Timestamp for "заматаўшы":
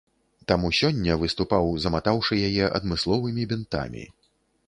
1.83-2.39